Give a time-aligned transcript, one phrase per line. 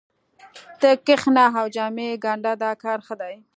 [0.79, 3.35] ته کښېنه او جامې ګنډه دا کار ښه دی